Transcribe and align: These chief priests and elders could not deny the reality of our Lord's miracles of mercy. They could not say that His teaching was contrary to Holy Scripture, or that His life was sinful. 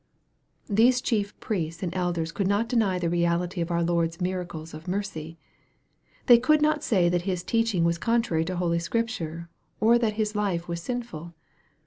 These 0.67 0.99
chief 0.99 1.39
priests 1.39 1.83
and 1.83 1.93
elders 1.95 2.31
could 2.31 2.47
not 2.47 2.67
deny 2.67 2.97
the 2.97 3.07
reality 3.07 3.61
of 3.61 3.69
our 3.69 3.83
Lord's 3.83 4.19
miracles 4.19 4.73
of 4.73 4.87
mercy. 4.87 5.37
They 6.25 6.39
could 6.39 6.59
not 6.59 6.83
say 6.83 7.07
that 7.07 7.21
His 7.29 7.43
teaching 7.43 7.83
was 7.83 7.99
contrary 7.99 8.43
to 8.45 8.55
Holy 8.55 8.79
Scripture, 8.79 9.47
or 9.79 9.99
that 9.99 10.13
His 10.13 10.33
life 10.35 10.67
was 10.67 10.81
sinful. 10.81 11.35